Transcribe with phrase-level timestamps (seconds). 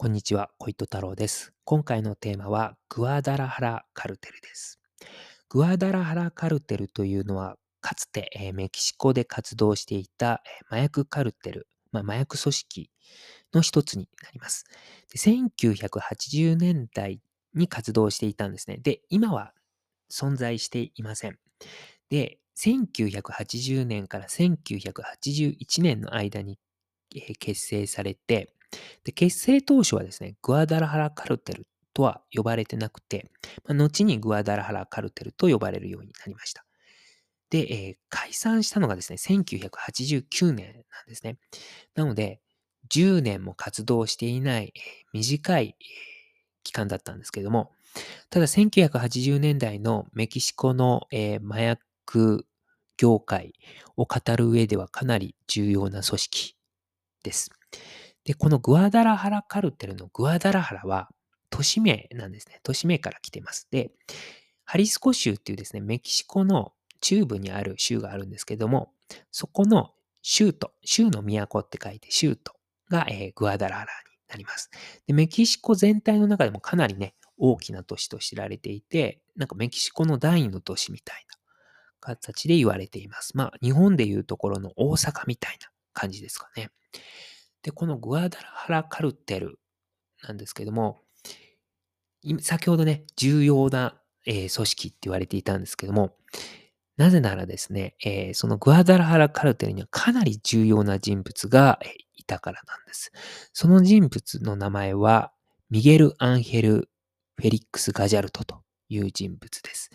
[0.00, 1.52] こんにちは、小糸太郎です。
[1.64, 4.78] 今回のテーマは、グアダラハラカルテルです。
[5.48, 12.90] グアダラハラカルテルというのは、かつて、えメキシコで活動していた、え麻薬カルテル、まあ、麻薬組織
[13.52, 14.66] の一つになります
[15.12, 15.18] で。
[15.18, 17.20] 1980年代
[17.54, 18.76] に活動していたんですね。
[18.76, 19.52] で、今は
[20.12, 21.40] 存在していません。
[22.08, 26.56] で、1980年から1981年の間に、
[27.16, 28.54] え結成されて、
[29.04, 33.30] で結成当初はですね、グアダラハラカルテルとは呼ばれてなくて、
[33.64, 36.64] まあ後にグアダラハラカルテルと呼ばれるようになりました。
[37.50, 41.38] で、えー解散したのがですね、1989年なんですね。
[41.94, 42.40] なので、
[42.88, 45.88] 10年も活動していない、えー短いえー
[46.64, 47.72] 期間だったんですけれども、
[48.30, 52.46] ただ1980年代のメキシコの、えー麻薬
[52.98, 53.54] 業界
[53.96, 56.56] を語る上ではかなり重要な組織
[57.22, 57.50] です。
[58.28, 61.08] で、このグアダラハラカルテルのグアダラハラは
[61.48, 62.60] 都市名なんですね。
[62.62, 63.66] 都市名から来てます。
[63.70, 63.90] で、
[64.66, 68.92] ハリスコ州っていうですね、メキシコの中部にある州があるんですけども、
[69.32, 72.52] そこの州都、州の都って書いて州都
[72.90, 74.68] が、えーグアダラハラになります。
[75.06, 81.38] で、メキシコ全体の中でもかなりね、大きな都市と知られていて、なんかメキシコの第二の都市みたいな
[82.00, 83.34] 形で言われています。
[83.38, 86.68] まあ、日本でいうところの大阪みたいな感じですかね。
[87.68, 89.58] で、このグアダラハラカルテル
[90.26, 91.02] なんですけども、
[92.40, 96.16] 先ほどね、重要な、えー組織って言われていたんですけども、
[96.96, 101.78] なぜならですね、えーそのグアダラハラカルテルにはかなり重要な人物が
[102.16, 103.12] いたからなんです。
[103.52, 105.32] その人物の名前は、
[105.68, 106.88] ミゲル・アンヘル・
[107.36, 109.90] フェリックス・ガジャルトという人物です。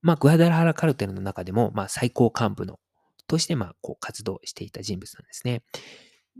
[0.00, 2.80] まあ、グアダラハラカルテルの中でも、まあ、最高幹部の、
[3.26, 5.62] として、まあ、こう、活動していた人物なんですね。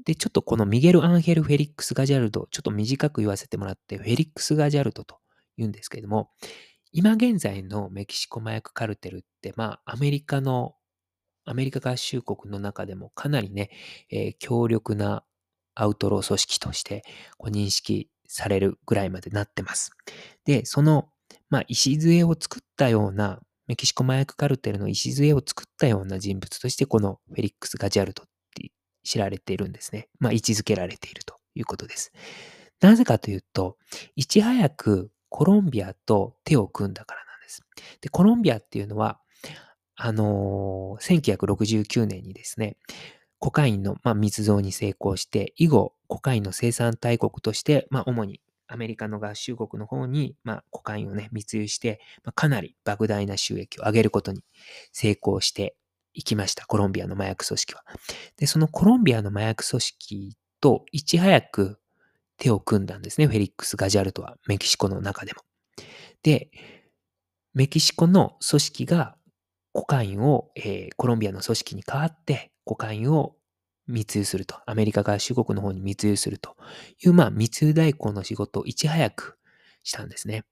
[0.04, 5.18] で、ちょっとこのミゲル・アンヘル・フェリックス・ガジャルド、ちょっと短く言わせてもらって、フェリックス・ガジャルドと
[5.56, 6.30] 言うんですけれども、
[6.92, 10.74] 今現在のメキシコ麻薬カルテルって、まあ、アメリカの、
[11.44, 13.70] アメリカ合衆国の中でもかなりね、
[14.10, 15.24] えー強力な
[15.74, 17.04] アウトロー組織として
[17.38, 19.92] こう認識されるぐらいまでなってます。
[20.44, 21.08] で、その、
[21.50, 28.26] まあ、礎を作ったような、メキシコ麻薬カルテルの礎を作ったような人物として、このフェリックス・ガジャルドっ
[29.08, 30.08] 知られているんですね。
[30.20, 32.12] まあ、位置づけられているということです。
[32.80, 33.78] なぜかというと、
[34.16, 37.62] いち早くコロンビアと手を組んだからなんです。
[38.02, 39.18] で、コロンビアっていうのは、
[39.96, 42.76] あのー1969年にですね、
[43.38, 54.44] コカインの、まあ、密造に成功して、以後、コカインの生産大国として、まあ、主にアメリカの合衆国の方に、まあ、コカインをね、密輸して、まあ、かなり莫大な収益を上げることに
[54.92, 55.74] 成功して
[56.18, 56.66] いきました。
[56.66, 57.84] コロンビアの麻薬組織は。
[58.36, 61.78] で、そのコロンビアの麻薬組織といち早く
[62.38, 63.28] 手を組んだんですね。
[63.28, 65.42] フェリックス・ガジャルトは、メキシコの中でも。
[66.24, 66.50] で、
[67.54, 69.16] メキシコの組織が
[69.72, 73.36] コカインを、えーコロンビアの組織に代わってコカインを
[73.86, 74.56] 密輸すると。
[74.66, 76.56] アメリカ合衆国の方に密輸すると
[77.00, 79.38] いう、まあ、密輸代行の仕事をいち早く
[79.84, 80.44] したんですね。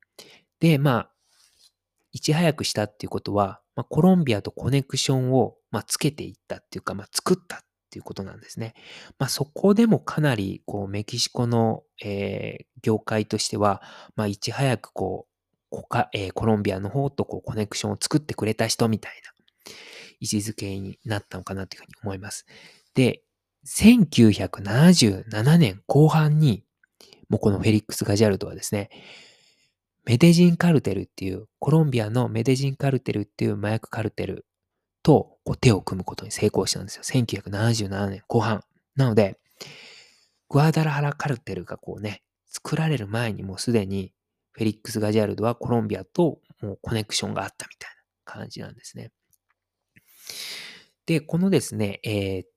[0.60, 1.10] で、まあ、
[2.12, 7.60] いち早くしたっていうことは、まあ、コロンビアとコネクションを、まあ、つけていったっていうか、まあ、作ったっ
[7.90, 8.74] ていうことなんですね。
[9.18, 13.82] まあ、そこでもかなり、こう、メキシコの、えー業界としては、
[14.14, 15.36] まあ、いち早く、こう、
[15.70, 19.72] コカえーコロンビアの方とこうコネクションを作ってくれた人みたいな
[20.20, 22.46] 位置づけになったのかなというふうに思います。
[22.94, 23.22] で、
[23.66, 26.64] 1977年後半に、
[27.28, 28.90] もうこのフェリックス・ガジャルドはですね、
[30.06, 34.46] メデジンカルテルっていう、コロンビアのメデジンカルテルっていう麻薬カルテル
[35.02, 37.02] とこう手を組むことに成功したんですよ。
[37.02, 38.62] 1977年後半。
[38.94, 39.38] なので、
[40.48, 44.12] グアダラハラカルテルがこうね、作られる前にもうすでに
[44.52, 47.90] フェリックス・ガジャルドはコロンビアともうコネクションがあったみたい
[48.26, 49.10] な感じなんですね。
[51.06, 52.48] で、このですね、えーっ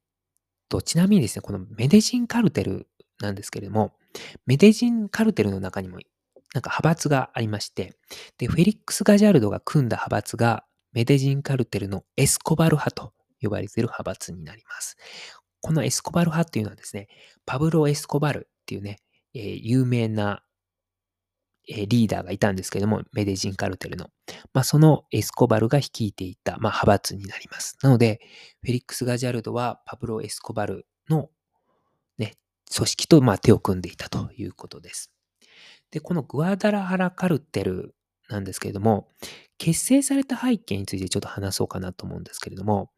[0.69, 2.87] と、ちなみにですね、このメデジンカルテル
[3.19, 3.93] なんですけれども、
[4.45, 5.99] メデジンカルテルの中にも
[6.53, 7.93] なんか派閥がありまして、
[8.37, 14.97] で、フェリックス・ガジャルドが組んだ派閥がメデジンカルテルのエスコバル派と呼ばれている派閥になります。
[15.61, 17.07] このエスコバル派っていうのはですね、
[17.45, 18.97] パブロ・エスコバルっていうね、
[19.33, 20.43] えー有名な、
[21.67, 24.09] えーリーダーがいたんですけども、メデジンカルテルの。
[24.53, 27.77] まあ、そのエスコバルが率いていた、まあ、派閥になります。
[27.83, 28.21] なので、
[28.61, 31.29] フェリックス・ガジャルドはパブロ・エスコバルの、
[32.17, 32.37] ね、
[32.73, 35.11] 組織と、まあ、手を組んでいたということです。
[35.91, 37.95] で、このグアダラハラカルテル
[38.29, 39.09] なんですけれども、
[39.57, 42.91] 結成された背景についてちょっと話そうかなと思うんですけれども、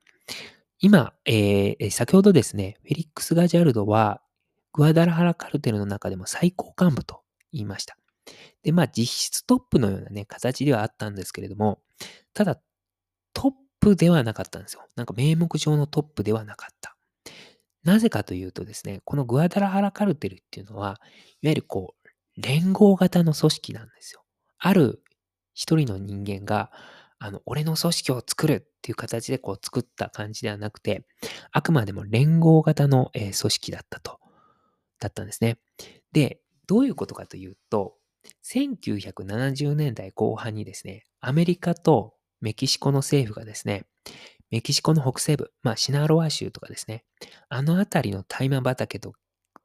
[0.80, 4.22] 今、えー先ほどですね、フェリックス・ガジャルドは
[4.74, 7.22] グアダラハラカルテルの中でも最高幹部と
[7.52, 7.98] 言いました。
[8.64, 11.82] で、まあ実質トップのようなね、形ではあったんですけれども、
[12.34, 12.60] ただ
[13.34, 14.86] トップではなかったんですよ。
[14.96, 16.96] なんか名目上のトップではなかった。
[17.84, 21.00] なぜかというとですね、このグアダラハラカルテルっていうのは、
[21.42, 22.01] いわゆるこう、
[22.38, 24.24] 連合型の組織なんですよ。
[24.58, 25.02] ある
[25.54, 26.72] 一人の人間が、
[27.20, 31.06] あの、俺の組織を作るっていう形でこう作った感じではなくて、
[31.52, 34.20] あくまでも連合型の、組織だったと、
[35.00, 35.60] だったんですね。
[36.12, 37.96] で、どういうことかというと、
[38.46, 43.86] 1970年代後半にですね、アメリカとメキシコの政府がですね、
[44.50, 47.04] メキシコの北西部、まあシナロア州とかですね、
[47.50, 49.14] あの辺りの大麻畑と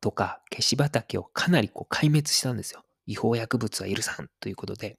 [0.00, 2.82] とか消し畑をかなりこう壊滅したんですよ。
[3.06, 4.98] 違法薬物は許さんということで。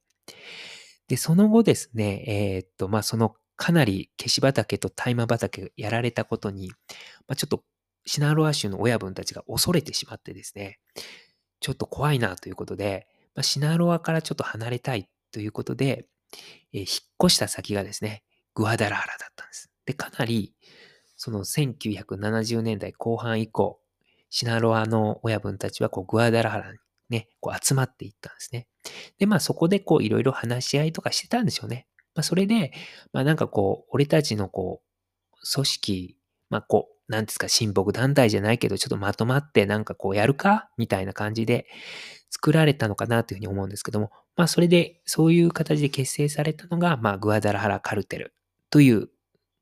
[1.07, 6.69] で、その後ですね、えー、っと、まあそのかなり消し畑と大麻畑やられたことに、
[7.27, 7.63] まあ、ちょっと
[8.05, 10.79] シナロア州の親分たちが恐れてしまってですね、
[11.59, 16.05] ちょっと怖いなということで、まあ、シナロアからちょっと離れたいということで、
[16.71, 16.87] えー、引っ
[17.25, 18.23] 越した先がですね、
[18.53, 19.71] グアダラハラだったんです。
[19.85, 20.53] で、かなり、
[21.15, 23.79] その1970年代後半以降、
[24.29, 26.77] シナロアの親分たちはこうグアダラハラに
[27.09, 28.67] ね、こう集まっていったんですね。
[29.17, 31.87] で、まあそこでこういろいろ話し合いとかしてたんでしょうね。
[32.15, 32.71] まあそれで、
[33.13, 36.17] まあなんかこう、俺たちのこう、組織、
[36.49, 40.69] まあこう、なんですか、親睦団体じゃないけど、ちょっとまとまってなんかこうやるか？
[40.77, 41.65] みたいな感じで
[42.29, 48.33] 作られたのかなというふうに思うんですけども、まあそれで、そういう形で結成されたのが、まあグアダラハラカルテル
[48.69, 49.07] という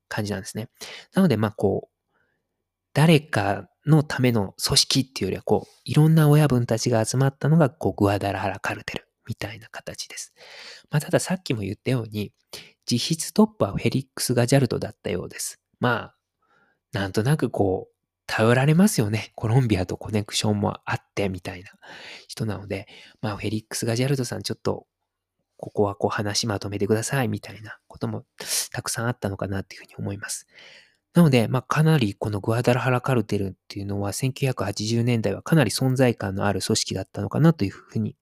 [0.08, 0.68] 感じなんですね。
[1.14, 1.95] なので、まあこう、
[2.96, 10.32] 誰かのための組織っていうよりは、こう、いろんな親分たちが集まったのが、こう、グアダラハラカルテルみたいな形です。
[10.90, 12.32] まあ、たださっきも言ったように、
[12.90, 15.60] 実質トップはフェリックス・ガジャルドだったようです。
[15.78, 16.16] まあ、
[16.92, 17.94] なんとなくこう、
[18.26, 19.30] 頼られますよね。
[19.34, 21.68] コロンビアとコネクションもあってみたいな
[22.28, 22.88] 人なので、
[23.20, 24.86] まあ、フェリックス・ガジャルドさんちょっと、
[25.58, 28.24] ここはこう話まとめてくださいみたいなことも
[28.72, 30.46] たくさんあったのかなっていうふうに思います。
[31.16, 38.16] なので、まあ、かなりこのグアダラハラカルテルっていうのは1980年代はかなり存在感のある組織だったのかなというふうに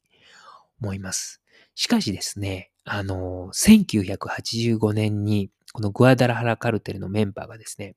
[0.81, 1.43] 思います。
[1.75, 7.97] しかしですね、あの、1985年にこのグアダラハラカルテルのメンバーがですね、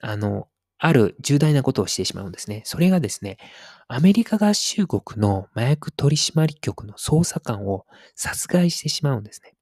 [0.00, 0.48] あの、
[0.78, 2.62] ある重大なことをしてしまうんですね。
[2.64, 3.36] それがですね、
[3.86, 7.86] アメリカ合衆国の麻薬取締局の捜査官を
[8.16, 9.54] 殺害してしまうんですね。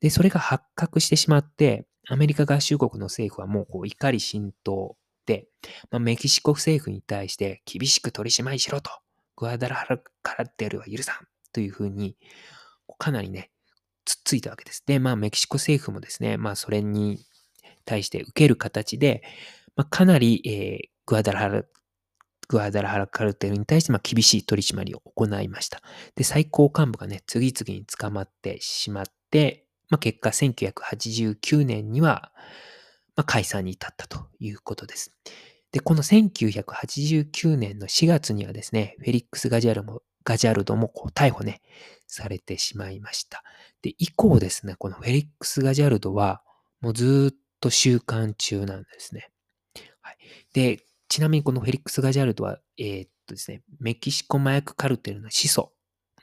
[0.00, 5.48] で、それが発覚してしまって、アメリカ合衆国の政府はもうこう怒り浸透で、
[5.90, 8.90] まあ、メキシコ政府に対して厳しく取り締まりしろと、
[9.36, 12.16] グアダラハラカラテルは許さんというふうに、
[12.98, 13.50] かなりね、
[14.04, 14.84] つっついたわけです。
[14.86, 17.18] で、まあメキシコ政府もですね、まあそれに
[17.84, 19.22] 対して受ける形で、
[19.74, 21.64] まあ、かなり、えー、グアダラハラ
[22.48, 25.82] グアダラハラカルテルに対してま厳しい取り締まりを行いました。
[26.14, 32.32] で、最高幹部がね、次々に捕まってしまって、まあ、結果1989年には、
[33.14, 35.12] まあ、解散に至ったということです。
[35.72, 41.62] で、この1989年の4月にはですね、フェリックス・ガジャルもガジャルドもこう逮捕ね、
[42.08, 43.42] されてしまいました。
[43.82, 46.42] で、以降ですね、このフェリックス・ガジャルドは、
[46.80, 49.30] もうずっと収監中なんですね。
[50.00, 50.18] はい。
[50.52, 55.72] で、ちなみにこのフェリックス・ガジャルドは、えー、っとですね、メキシコ麻薬カルテルの始祖、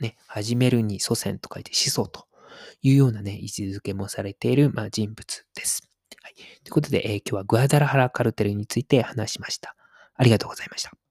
[0.01, 2.27] ね、始めるに祖先と書いて始祖と
[2.81, 5.89] いうようなね、位置づけもされている、まあ、人物です。
[6.21, 6.33] はい。
[6.35, 9.75] ということで、えー、今日はグアダラハラカルテルについて話しました。
[10.15, 10.93] ありがとうございました。